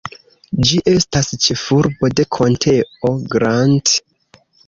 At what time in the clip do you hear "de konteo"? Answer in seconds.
2.21-3.13